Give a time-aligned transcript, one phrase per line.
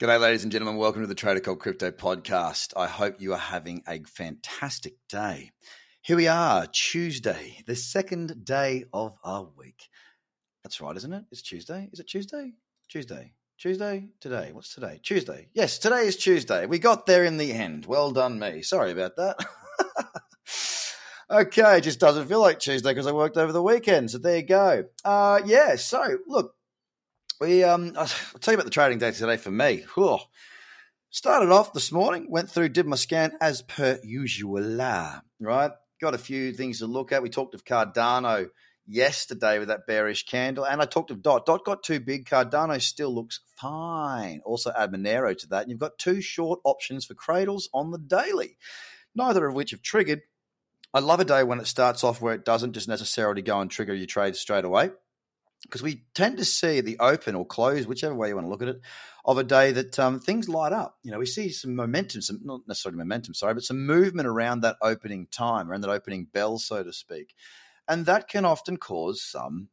[0.00, 0.78] G'day, ladies and gentlemen.
[0.78, 2.72] Welcome to the Trader Cobb Crypto Podcast.
[2.74, 5.50] I hope you are having a fantastic day.
[6.00, 9.90] Here we are, Tuesday, the second day of our week.
[10.64, 11.24] That's right, isn't it?
[11.30, 11.90] It's Tuesday.
[11.92, 12.54] Is it Tuesday?
[12.88, 13.34] Tuesday.
[13.58, 14.08] Tuesday?
[14.22, 14.52] Today.
[14.54, 15.00] What's today?
[15.02, 15.48] Tuesday.
[15.52, 16.64] Yes, today is Tuesday.
[16.64, 17.84] We got there in the end.
[17.84, 18.62] Well done, me.
[18.62, 19.36] Sorry about that.
[21.30, 24.12] okay, just doesn't feel like Tuesday because I worked over the weekend.
[24.12, 24.84] So there you go.
[25.04, 26.54] Uh, yeah, so look,
[27.40, 28.06] we um, I'll
[28.40, 29.84] tell you about the trading day today for me.
[29.94, 30.18] Whew.
[31.08, 34.60] Started off this morning, went through, did my scan as per usual.
[35.40, 37.22] Right, got a few things to look at.
[37.22, 38.50] We talked of Cardano
[38.86, 41.46] yesterday with that bearish candle, and I talked of Dot.
[41.46, 42.26] Dot got too big.
[42.28, 44.40] Cardano still looks fine.
[44.44, 47.98] Also add Monero to that, and you've got two short options for cradles on the
[47.98, 48.56] daily,
[49.14, 50.20] neither of which have triggered.
[50.92, 53.70] I love a day when it starts off where it doesn't just necessarily go and
[53.70, 54.90] trigger your trade straight away
[55.62, 58.62] because we tend to see the open or close, whichever way you want to look
[58.62, 58.80] at it,
[59.24, 60.96] of a day that um, things light up.
[61.02, 64.60] You know, we see some momentum, some not necessarily momentum, sorry, but some movement around
[64.60, 67.34] that opening time, around that opening bell, so to speak,
[67.86, 69.68] and that can often cause some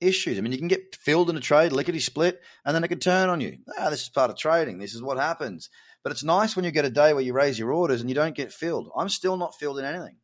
[0.00, 0.36] issues.
[0.36, 2.98] I mean, you can get filled in a trade, lickety split, and then it can
[2.98, 3.58] turn on you.
[3.78, 4.78] Ah, this is part of trading.
[4.78, 5.70] This is what happens.
[6.02, 8.14] But it's nice when you get a day where you raise your orders and you
[8.14, 8.90] don't get filled.
[8.96, 10.16] I'm still not filled in anything.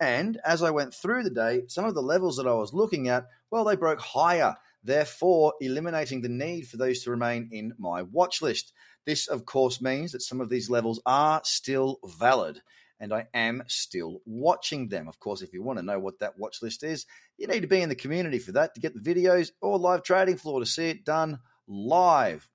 [0.00, 3.08] And as I went through the day, some of the levels that I was looking
[3.08, 8.02] at, well, they broke higher, therefore eliminating the need for those to remain in my
[8.02, 8.72] watch list.
[9.06, 12.60] This, of course, means that some of these levels are still valid
[13.00, 15.08] and I am still watching them.
[15.08, 17.66] Of course, if you want to know what that watch list is, you need to
[17.66, 20.66] be in the community for that to get the videos or live trading floor to
[20.66, 22.48] see it done live.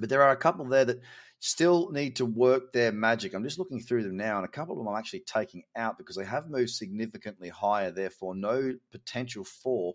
[0.00, 1.00] But there are a couple there that
[1.40, 3.34] still need to work their magic.
[3.34, 5.98] I'm just looking through them now, and a couple of them I'm actually taking out
[5.98, 9.94] because they have moved significantly higher, therefore, no potential for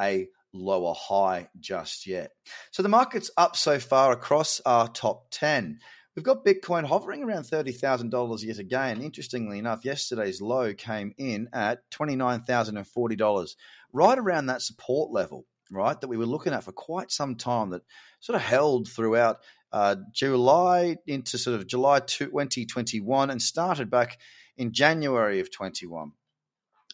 [0.00, 2.30] a lower high just yet.
[2.70, 5.80] So the market's up so far across our top 10.
[6.14, 9.02] We've got Bitcoin hovering around $30,000 yet again.
[9.02, 13.56] Interestingly enough, yesterday's low came in at $29,040,
[13.92, 17.70] right around that support level, right, that we were looking at for quite some time
[17.70, 17.82] that
[18.20, 19.38] sort of held throughout
[19.74, 24.20] uh, July into sort of July 2021 and started back
[24.56, 26.12] in January of 21.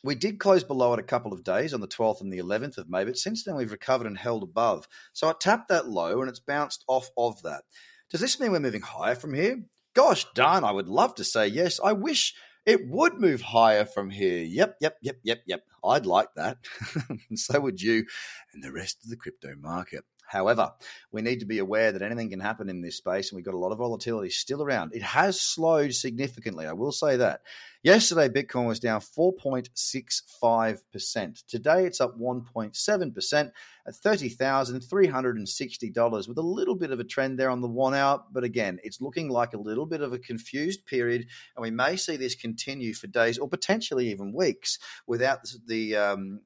[0.02, 2.78] We did close below it a couple of days on the 12th and the 11th
[2.78, 4.88] of May, but since then we've recovered and held above.
[5.12, 7.64] So I tapped that low and it's bounced off of that.
[8.08, 9.62] Does this mean we're moving higher from here?
[9.94, 11.80] Gosh darn, I would love to say yes.
[11.84, 12.32] I wish
[12.64, 14.42] it would move higher from here.
[14.42, 15.64] Yep, yep, yep, yep, yep.
[15.84, 16.56] I'd like that.
[17.34, 18.06] so would you
[18.54, 20.04] and the rest of the crypto market.
[20.30, 20.72] However,
[21.10, 23.54] we need to be aware that anything can happen in this space, and we've got
[23.54, 24.94] a lot of volatility still around.
[24.94, 27.40] It has slowed significantly, I will say that.
[27.82, 31.46] Yesterday, Bitcoin was down 4.65%.
[31.48, 33.50] Today, it's up 1.7%
[33.86, 38.22] at $30,360 with a little bit of a trend there on the one hour.
[38.30, 41.26] But again, it's looking like a little bit of a confused period,
[41.56, 46.42] and we may see this continue for days or potentially even weeks without the, um,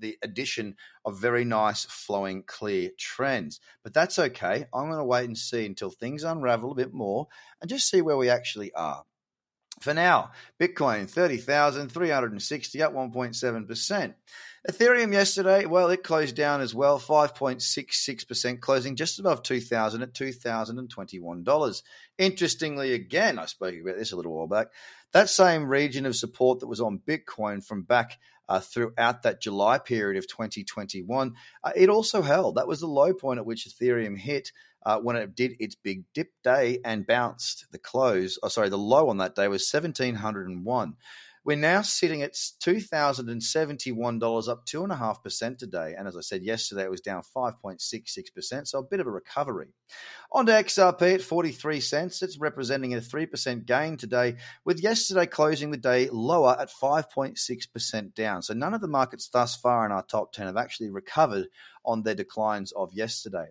[0.00, 3.60] the addition of very nice flowing clear trends.
[3.82, 4.66] But that's okay.
[4.72, 7.28] I'm going to wait and see until things unravel a bit more
[7.60, 9.04] and just see where we actually are.
[9.80, 14.14] For now, Bitcoin 30,360 up 1.7%.
[14.68, 21.82] Ethereum yesterday, well, it closed down as well, 5.66%, closing just above 2,000 at $2,021.
[22.18, 24.68] Interestingly, again, I spoke about this a little while back,
[25.12, 29.78] that same region of support that was on Bitcoin from back uh, throughout that July
[29.78, 32.56] period of 2021, uh, it also held.
[32.56, 34.52] That was the low point at which Ethereum hit
[34.84, 38.38] uh, when it did its big dip day and bounced the close.
[38.42, 40.94] Oh, sorry, the low on that day was 1701.
[41.48, 45.94] We're now sitting at $2,071, up 2.5% today.
[45.96, 49.68] And as I said yesterday, it was down 5.66%, so a bit of a recovery.
[50.30, 52.22] On to XRP at 43 cents.
[52.22, 54.36] It's representing a 3% gain today,
[54.66, 58.42] with yesterday closing the day lower at 5.6% down.
[58.42, 61.46] So none of the markets thus far in our top 10 have actually recovered
[61.82, 63.46] on their declines of yesterday.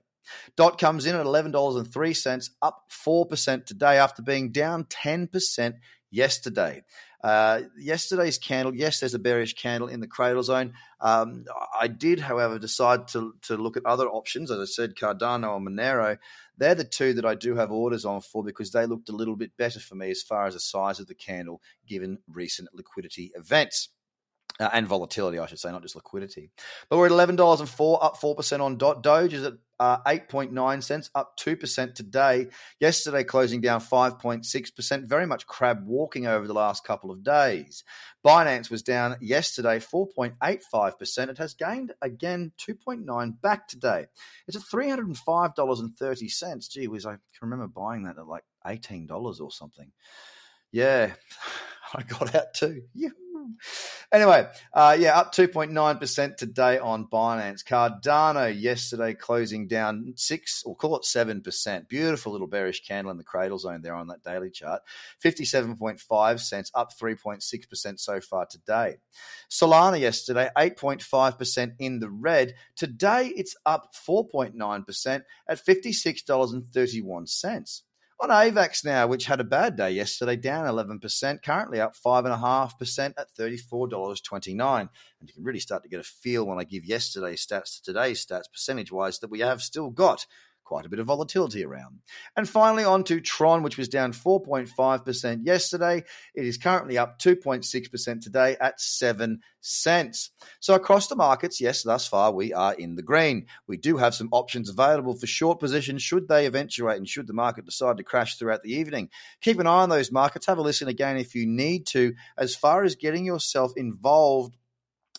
[0.55, 5.73] Dot comes in at $11.03, up 4% today after being down 10%
[6.11, 6.83] yesterday.
[7.23, 10.73] Uh, yesterday's candle, yes, there's a bearish candle in the cradle zone.
[11.01, 11.45] Um,
[11.79, 14.51] I did, however, decide to, to look at other options.
[14.51, 16.17] As I said, Cardano and Monero,
[16.57, 19.35] they're the two that I do have orders on for because they looked a little
[19.35, 23.31] bit better for me as far as the size of the candle given recent liquidity
[23.35, 23.89] events.
[24.59, 26.51] Uh, and volatility, I should say, not just liquidity.
[26.89, 29.03] But we're at eleven dollars and four, up four percent on Dot.
[29.03, 32.47] Doge is at uh, eight point nine cents, up two percent today.
[32.79, 35.07] Yesterday closing down five point six percent.
[35.07, 37.83] Very much crab walking over the last couple of days.
[38.25, 41.29] Binance was down yesterday four point eight five percent.
[41.29, 44.07] It has gained again two point nine back today.
[44.47, 46.67] It's at three hundred and five dollars and thirty cents.
[46.67, 47.19] Gee whiz, I can
[47.49, 49.91] remember buying that at like eighteen dollars or something.
[50.71, 51.13] Yeah,
[51.93, 52.81] I got out too.
[54.11, 57.63] Anyway, uh, yeah, up 2.9% today on Binance.
[57.63, 61.87] Cardano yesterday closing down six, or call it 7%.
[61.87, 64.81] Beautiful little bearish candle in the cradle zone there on that daily chart.
[65.23, 68.97] 57.5 cents, up 3.6% so far today.
[69.49, 72.55] Solana yesterday, 8.5% in the red.
[72.75, 77.81] Today it's up 4.9% at $56.31
[78.19, 83.35] on AVAX now, which had a bad day yesterday, down 11%, currently up 5.5% at
[83.37, 84.79] $34.29.
[84.79, 84.89] And
[85.21, 88.25] you can really start to get a feel when I give yesterday's stats to today's
[88.25, 90.25] stats, percentage wise, that we have still got
[90.67, 91.99] quite a bit of volatility around.
[92.35, 96.03] And finally, on to Tron, which was down 4.5% yesterday.
[96.35, 100.31] It is currently up 2.6% today at 7 cents.
[100.59, 103.45] So across the markets, yes, thus far we are in the green.
[103.67, 107.33] We do have some options available for short positions should they eventuate and should the
[107.33, 109.09] market decide to crash throughout the evening.
[109.41, 110.45] Keep an eye on those markets.
[110.47, 114.57] Have a listen again if you need to, as far as getting yourself involved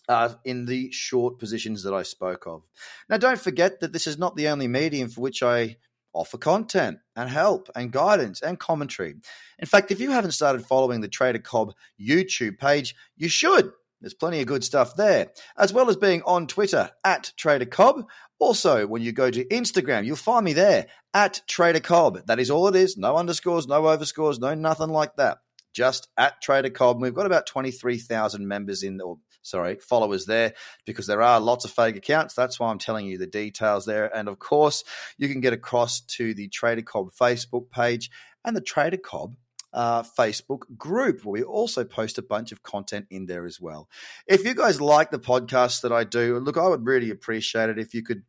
[0.09, 2.63] uh, in the short positions that I spoke of.
[3.09, 5.77] Now, don't forget that this is not the only medium for which I
[6.15, 9.17] offer content and help and guidance and commentary.
[9.59, 13.73] In fact, if you haven't started following the Trader Cobb YouTube page, you should.
[14.01, 18.07] There's plenty of good stuff there, as well as being on Twitter at Trader Cobb.
[18.39, 22.25] Also, when you go to Instagram, you'll find me there at Trader Cobb.
[22.27, 22.97] That is all it is.
[22.97, 25.39] No underscores, no overscores, no nothing like that.
[25.75, 27.03] Just at Trader Cobb.
[27.03, 30.55] We've got about 23,000 members in, or sorry, followers there
[30.85, 32.35] because there are lots of fake accounts.
[32.35, 34.15] That's why I'm telling you the details there.
[34.15, 34.85] And of course,
[35.17, 38.11] you can get across to the Trader Cobb Facebook page
[38.45, 39.37] and the Trader Cobb
[39.73, 43.89] uh, Facebook group where we also post a bunch of content in there as well.
[44.27, 47.79] If you guys like the podcast that I do, look, I would really appreciate it
[47.79, 48.23] if you could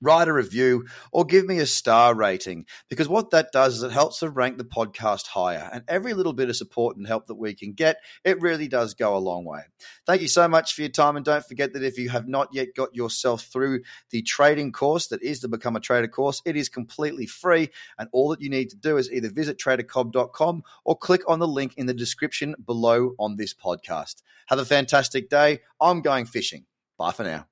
[0.00, 2.66] write a review, or give me a star rating.
[2.88, 5.68] Because what that does is it helps to rank the podcast higher.
[5.72, 8.94] And every little bit of support and help that we can get, it really does
[8.94, 9.62] go a long way.
[10.06, 11.16] Thank you so much for your time.
[11.16, 15.08] And don't forget that if you have not yet got yourself through the trading course
[15.08, 17.70] that is the Become a Trader course, it is completely free.
[17.98, 21.48] And all that you need to do is either visit tradercobb.com or click on the
[21.48, 24.22] link in the description below on this podcast.
[24.46, 25.60] Have a fantastic day.
[25.80, 26.64] I'm going fishing.
[26.96, 27.46] Bye for now.